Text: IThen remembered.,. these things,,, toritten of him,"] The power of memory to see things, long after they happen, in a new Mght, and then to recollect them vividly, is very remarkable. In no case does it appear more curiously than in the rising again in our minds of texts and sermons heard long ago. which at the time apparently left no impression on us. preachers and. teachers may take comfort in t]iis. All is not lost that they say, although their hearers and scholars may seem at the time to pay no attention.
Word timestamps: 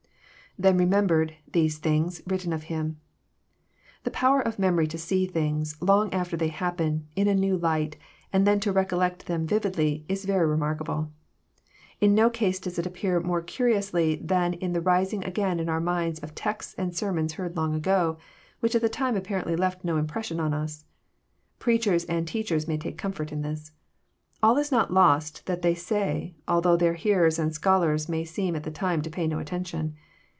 IThen 0.59 0.77
remembered.,. 0.79 1.33
these 1.53 1.77
things,,, 1.77 2.19
toritten 2.23 2.53
of 2.53 2.63
him,"] 2.63 2.99
The 4.03 4.11
power 4.11 4.41
of 4.41 4.59
memory 4.59 4.85
to 4.87 4.97
see 4.97 5.25
things, 5.25 5.81
long 5.81 6.13
after 6.13 6.35
they 6.35 6.49
happen, 6.49 7.07
in 7.15 7.29
a 7.29 7.33
new 7.33 7.57
Mght, 7.57 7.93
and 8.33 8.45
then 8.45 8.59
to 8.59 8.73
recollect 8.73 9.27
them 9.27 9.47
vividly, 9.47 10.03
is 10.09 10.25
very 10.25 10.45
remarkable. 10.45 11.09
In 12.01 12.13
no 12.13 12.29
case 12.29 12.59
does 12.59 12.77
it 12.77 12.85
appear 12.85 13.21
more 13.21 13.41
curiously 13.41 14.17
than 14.17 14.55
in 14.55 14.73
the 14.73 14.81
rising 14.81 15.23
again 15.23 15.57
in 15.57 15.69
our 15.69 15.79
minds 15.79 16.19
of 16.19 16.35
texts 16.35 16.75
and 16.77 16.93
sermons 16.93 17.35
heard 17.35 17.55
long 17.55 17.73
ago. 17.73 18.17
which 18.59 18.75
at 18.75 18.81
the 18.81 18.89
time 18.89 19.15
apparently 19.15 19.55
left 19.55 19.85
no 19.85 19.95
impression 19.95 20.41
on 20.41 20.53
us. 20.53 20.83
preachers 21.59 22.03
and. 22.03 22.27
teachers 22.27 22.67
may 22.67 22.77
take 22.77 22.97
comfort 22.97 23.31
in 23.31 23.41
t]iis. 23.41 23.71
All 24.43 24.57
is 24.57 24.69
not 24.69 24.91
lost 24.91 25.45
that 25.45 25.61
they 25.61 25.75
say, 25.75 26.35
although 26.45 26.75
their 26.75 26.95
hearers 26.95 27.39
and 27.39 27.53
scholars 27.53 28.09
may 28.09 28.25
seem 28.25 28.53
at 28.57 28.63
the 28.63 28.69
time 28.69 29.01
to 29.01 29.09
pay 29.09 29.25
no 29.27 29.39
attention. 29.39 29.95